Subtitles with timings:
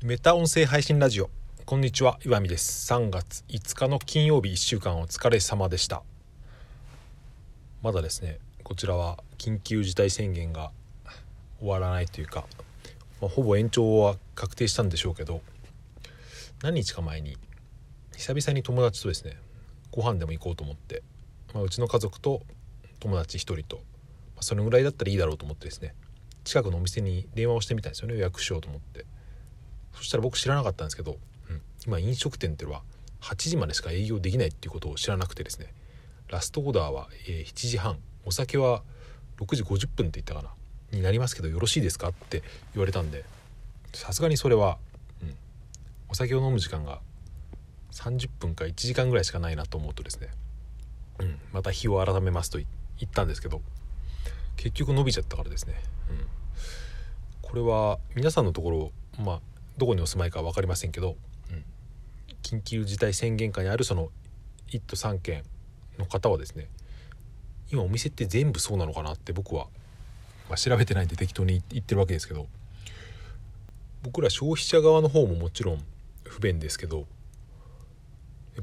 [0.00, 1.28] メタ音声配信ラジオ。
[1.66, 2.92] こんにちは岩見です。
[2.94, 6.04] 3月5日の金曜日1週間お疲れ様でした。
[7.82, 10.70] まだですねこちらは緊急事態宣言が
[11.58, 12.44] 終わらないというか、
[13.20, 15.40] まあ、ほぼ延長は確定したんでしょうけど
[16.62, 17.36] 何日か前に
[18.16, 19.36] 久々に友達とですね
[19.90, 21.02] ご飯でも行こうと思って、
[21.52, 22.42] まあ、うちの家族と
[23.00, 23.82] 友達1人と、ま
[24.38, 25.92] あ、そのぐらいだったらいいだろうと思ってですね
[26.44, 29.04] 近くのお店に電話をしてみたんですよね予約しようと思って。
[29.98, 31.18] そしたら僕知らなかったんですけど、
[31.50, 32.82] うん、今飲食店っていうのは
[33.20, 35.72] 8時までしか営業できないっていうことを知らなくてですね
[36.28, 38.82] ラストオーダーは、え、7時半お酒は
[39.38, 40.50] 6時50分って言ったかな
[40.96, 42.42] になりますけどよろしいですかって
[42.74, 43.24] 言われたんで
[43.92, 44.78] さすがにそれは、
[45.22, 45.34] うん、
[46.10, 47.00] お酒を飲む時間が
[47.92, 50.28] 30分か1時間ぐらいしかないなと思うとですね、
[51.18, 52.66] うん、また日を改めますと言
[53.06, 53.60] ったんですけど
[54.56, 55.74] 結局伸びちゃったからですね、
[56.10, 56.26] うん、
[57.42, 59.40] これは皆さんのところまあ
[59.78, 61.16] どこにお住まいか分かりませんけど、
[61.50, 61.64] うん、
[62.42, 64.10] 緊急事態宣言下にあるその
[64.70, 65.44] 1都3県
[65.98, 66.68] の方はですね
[67.70, 69.66] 今お店って全部そうなのかなって僕は、
[70.48, 72.46] まあ、調べてないんで適当に言ってるわけですけど
[74.02, 75.82] 僕ら消費者側の方ももちろん
[76.24, 77.06] 不便ですけどやっ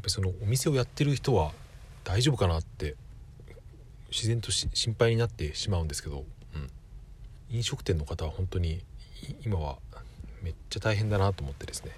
[0.01, 1.51] ぱりそのお店をやってる人は
[2.03, 2.95] 大丈夫かなって
[4.11, 6.25] 自然と心配になってしまうんですけど、
[6.55, 6.69] うん、
[7.49, 8.83] 飲食店の方は本当に
[9.45, 9.77] 今は
[10.45, 11.91] めっちゃ大変だなと思ってですね。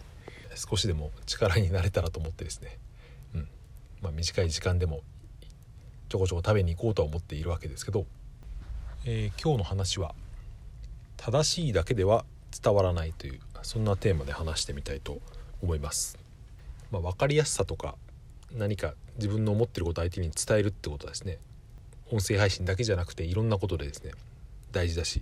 [0.55, 2.79] 少しでも力になれたらと思ってですね、
[3.35, 3.49] うん。
[4.01, 5.01] まあ、短い時間でも
[6.07, 8.05] ちょこちょこ食べに行こうとは思っているわけですけど、
[9.03, 10.15] えー、今日の話は
[11.17, 12.23] 正しいだけでは
[12.63, 15.19] 伝わらないというそんなテーマで話してみたいと
[15.61, 16.17] 思います。
[16.89, 17.95] まあ、分かりやすさとか
[18.55, 21.39] 何か自分の思ってることを相手に伝えるってことはですね
[22.09, 24.11] 音声配信だけじゃなくていろんなことでですね
[24.71, 25.21] 大事だし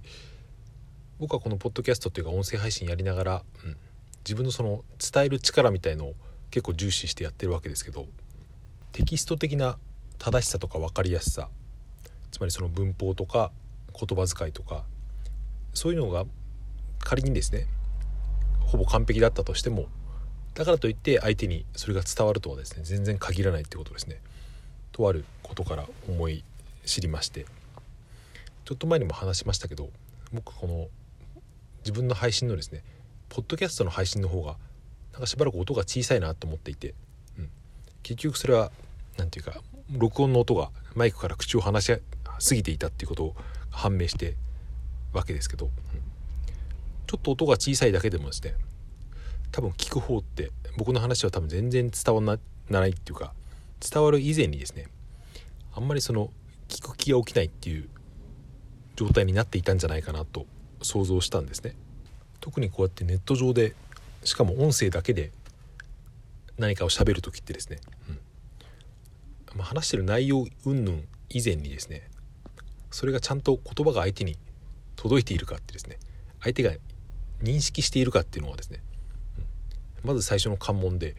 [1.20, 3.78] 僕はこのポッドキャストというか音声配信やりながら、うん、
[4.26, 6.14] 自分のその伝える力みたいのを
[6.52, 8.06] 結構重視してやってるわけですけど
[8.92, 9.78] テキスト的な
[10.18, 11.50] 正しさとか分かりやすさ
[12.32, 13.52] つまりその文法とか
[13.94, 14.84] 言葉遣いとか
[15.74, 16.26] そういうのが
[17.00, 17.68] 仮にですね
[18.60, 19.86] ほぼ完璧だったとしても
[20.54, 24.22] だからといって相手にそれが伝わるとはですね全然限らないってことですね。
[24.94, 26.46] とあることから思い
[26.86, 27.46] 知りまして
[28.64, 29.90] ちょっと前にも話しましたけど
[30.32, 30.88] 僕この
[31.86, 32.84] 自分の配信のですね
[33.30, 34.58] ポッドキャストの配信の方が
[35.14, 36.96] なんかしばらく音が小さいなと思っていて、
[37.38, 37.50] うん、
[38.02, 38.72] 結局それは
[39.18, 42.02] 何て言うか録音の音がマイクから口を離し
[42.40, 43.36] すぎていたっていうことを
[43.70, 44.36] 判明して
[45.14, 45.72] わけですけど、うん、
[47.06, 48.56] ちょっと音が小さいだけでもですね
[49.52, 52.38] 多分聞く方って僕の話は多分全然伝わ
[52.70, 53.34] らないっていうか
[53.80, 54.88] 伝わる以前にですね
[55.74, 56.32] あんまりその
[56.68, 57.88] 聞く気が起きないっていう
[58.96, 60.48] 状態になっていたんじゃないかなと
[60.86, 61.76] 想像したんですね。
[62.40, 63.76] 特にこうやってネット上で
[64.24, 65.32] しかも音声だけで
[66.58, 67.80] 何かを喋る時ってですね、
[68.10, 68.20] うん。
[69.56, 72.08] まあ、話してる内容云々以前にですね
[72.92, 74.38] それがちゃんと言葉が相手に
[74.96, 75.98] 届いているかってですね
[76.42, 76.72] 相手が
[77.42, 78.82] 認識しているかっていうのはですね、
[80.04, 81.16] うん、まず最初の関門で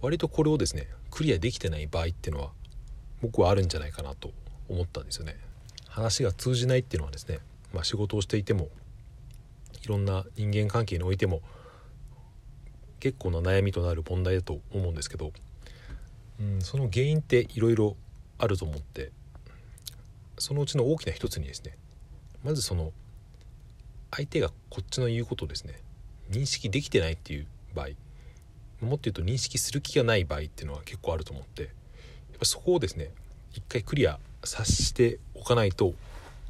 [0.00, 2.50] 割とこれをですねクリアできてない場合っていうのは
[3.20, 4.32] 僕はあるんじゃないかなと
[4.68, 5.36] 思ったんですよね。
[5.88, 7.40] 話が通じないっていうのはですね、
[7.74, 8.68] まあ、仕事をしていても
[9.82, 11.40] いろんな人間関係においても
[13.00, 15.32] 結構な悩みとなる問題だと思うんですけど、
[16.40, 17.96] うん、その原因っていろいろ
[18.38, 19.10] あると思って
[20.38, 21.76] そのうちの大きな一つにですね
[22.44, 22.92] まずその
[24.10, 25.74] 相手がこっちの言うことをですね
[26.30, 27.88] 認識できてないっていう場合
[28.80, 31.70] もっと言うと認識する気がない場合っていうのは結構あると思ってやっ
[32.38, 33.10] ぱそこをですね
[33.52, 35.94] 一回クリアさしておかないと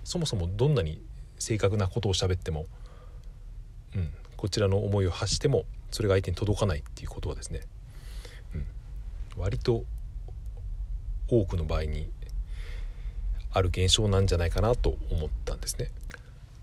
[0.04, 1.02] そもそもどんなに
[1.38, 2.66] 正確なことを喋っても
[3.94, 7.60] うん、こちらの思いを発してもそれが相手に届かないっていうことはですね、
[8.54, 8.66] うん、
[9.36, 9.84] 割と
[11.28, 12.10] 多くの場合に
[13.52, 15.90] ある現象なんじゃないかなと思ったんですね。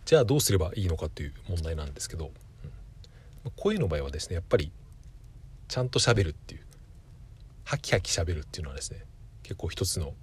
[0.06, 2.32] じゃあどうすればいいのかという問題なんですけど、
[3.46, 4.72] うん、声の場合はですねやっぱり
[5.68, 6.62] ちゃんと喋るっていう。
[7.66, 9.04] ハキハキ喋るっていうのはですね
[9.44, 10.14] 結構一つの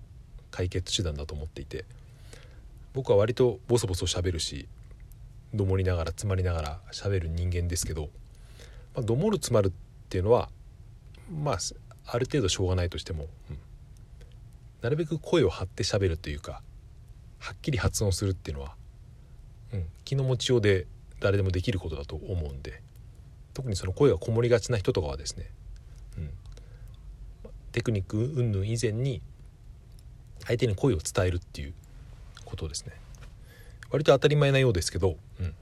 [0.51, 1.85] 解決手段だと思っていて。
[2.95, 4.69] 僕は割とボソボソ喋るし
[5.55, 8.11] どもりながら詰まりながら喋る人間ですけど、
[8.95, 9.73] まあ、どもる詰まるっ
[10.09, 10.49] ていうのは
[11.43, 11.59] まあ
[12.07, 13.59] ある程度しょうがないとしても、うん、
[14.83, 16.61] なるべく声を張って喋るというか
[17.39, 18.75] はっきり発音するっていうのは、
[19.73, 20.87] うん、気の持ちようで
[21.21, 22.83] 誰でもできることだと思うんで
[23.55, 25.51] 特にその声がこもりがちな人とかはですね、
[26.19, 26.31] うん、
[27.73, 29.23] テクニック云々以前に
[30.47, 31.75] 相手に声を伝えるっていう
[32.45, 32.93] ことですね。
[33.91, 35.55] 割と当たり前なようですけど、うん、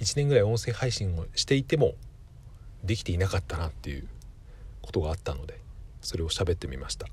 [0.00, 1.94] 1年ぐらい音声配信をしていても
[2.84, 4.06] できていなかったなっていう
[4.80, 5.58] ことがあったので
[6.00, 7.06] それを喋ってみました。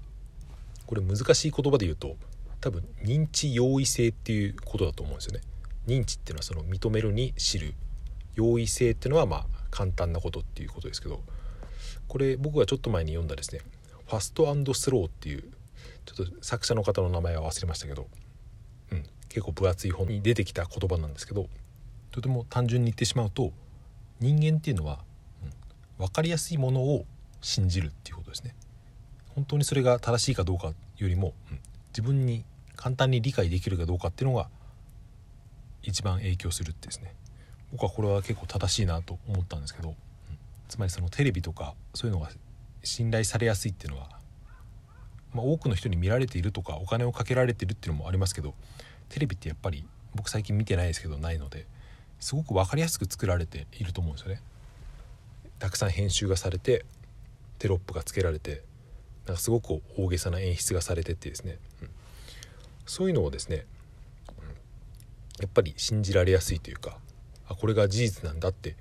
[0.85, 2.15] これ難しい言葉で言うと
[2.61, 5.41] 多分認知容易性っていうことだと思うんですよね。
[5.87, 7.75] 認知っていうのはその認めるに知る。
[8.35, 11.21] 容易性っていうのはまあ簡単なことっていうことですけど
[12.07, 13.61] これ僕がちょっと前に読んだですね
[14.07, 15.43] ファストスローっていう
[16.05, 18.07] ちょっと作者の方の名前は忘れましたけど、
[19.29, 21.47] 結構分厚い本に出てきた言葉なんですけど
[22.11, 23.51] とても単純に言ってしまうと
[24.19, 24.99] 人間っていうのは、
[25.99, 27.05] うん、分かりやすいものを
[27.41, 28.53] 信じるっていうことですね。
[29.35, 31.59] 本当にそれが正しいかどうかよりも、うん、
[31.89, 32.43] 自分に
[32.75, 34.49] 簡単に理解できるかどうかっていうのが
[35.83, 37.13] 一番影響するってですね。
[37.71, 39.95] 僕はこれは結構正しいなと思ったんですけど、うん、
[40.67, 42.29] つまりそのテレビとかそういうのが
[42.83, 44.09] 信頼されやすいっていうのは、
[45.33, 48.55] まあ、多くの人に見られているとかお金をかけられてるっていうのもありますけど
[49.09, 49.85] テレビってやっぱり
[50.15, 51.65] 僕最近見てないですけどないので
[52.19, 54.41] すごく分かりやすく作られていると思うんですよね。
[55.59, 56.85] たくさん編集がされて
[57.59, 58.63] テロップがつけられて
[59.25, 61.89] なんかすごく大げさな演出がされてってですね、うん、
[62.85, 63.65] そういうのをですね、
[64.39, 64.45] うん、
[65.41, 66.97] やっぱり信じられやすいというか
[67.47, 68.75] あこれが事実なんだって。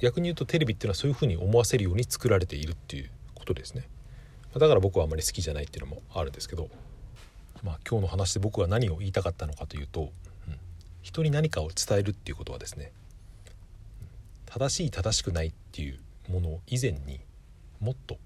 [0.00, 3.88] 逆に言うとテレビっていうのはそういうふうに思わせるように作られているっていうことですね。
[4.52, 6.68] だから僕はあまり好きじゃないっていうのもあるんですけど、
[7.64, 10.12] まあ、今日の話で僕は何を言いたかったのかというと、
[10.48, 10.58] うん、
[11.02, 12.92] 人に何かを伝えるっていうことはですね
[14.44, 15.98] 正しい正しくないっていう
[16.30, 17.20] ものを以前に
[17.80, 18.18] もっと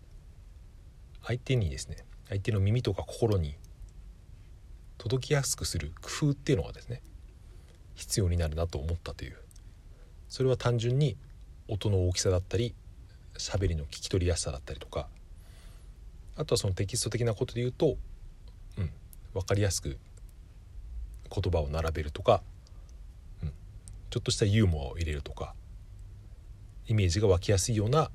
[1.25, 1.97] 相手にですね
[2.29, 3.55] 相手の耳とか心に
[4.99, 7.01] 届きやすくする工夫っていうのがですね
[7.95, 9.37] 必要になるなと思ったという。
[10.29, 11.17] それは単純に
[11.69, 12.75] 音の大きさだったり
[13.39, 15.09] 喋りの聞き取りやすさだったりとか
[16.37, 17.97] あとはそのテキスト的なことで言うと、
[18.77, 18.91] うん、
[19.39, 19.99] 分かりやすく
[21.31, 22.43] 言葉を並べるとか、
[23.43, 23.53] うん、
[24.11, 25.55] ちょっとしたユーモアを入れるとか
[26.87, 28.11] イメージが湧きやすいような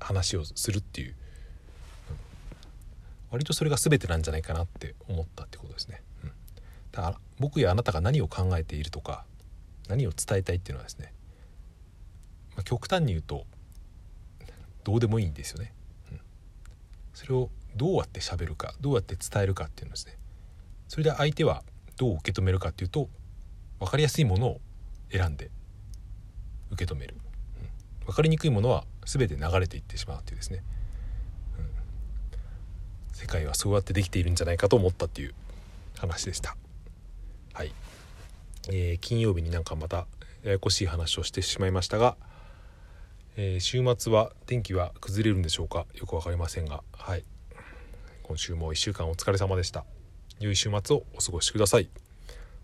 [0.00, 1.14] 話をするっていう、
[2.10, 2.16] うん、
[3.32, 6.02] 割とそれが全てなんじゃないかなって思ったってことですね。
[6.24, 6.30] うん、
[6.92, 9.24] だから僕やあなたが何を考えているとか
[9.88, 11.12] 何を伝えたいっていうのはですね
[12.60, 13.46] まあ、極端に言うと
[14.84, 15.72] どうでもいいんですよね。
[16.10, 16.20] うん、
[17.14, 20.16] それをどうやって喋るかどうやって伝えるかっていうのですね。
[20.88, 21.62] それで相手は
[21.96, 23.08] どう受け止めるかっていうと
[23.78, 24.60] 分かりやすいものを
[25.10, 25.50] 選んで
[26.70, 27.14] 受け止める、
[28.00, 30.62] うん、分かりにくいものは全て流れていってしまうっていうですね、
[31.58, 31.70] うん、
[33.12, 35.34] 世界はそうやってできているんじゃないかと思ったっていう
[35.98, 36.56] 話でした。
[37.52, 37.72] はい、
[38.68, 40.06] えー、金曜日になんかまた
[40.42, 42.16] ややこしい話をしてしまいましたが
[43.36, 45.86] えー、週末は天気は崩れるんでしょうか？
[45.94, 46.82] よく分かりませんが。
[46.92, 47.24] はい。
[48.30, 49.84] 今週も1週間お疲れ様でした。
[50.38, 51.88] 良い週末をお過ごしください。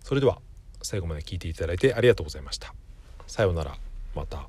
[0.00, 0.38] それでは
[0.80, 2.72] 最後まで聞いていただいてありがとうございました。
[3.26, 3.76] さようなら。
[4.14, 4.48] また。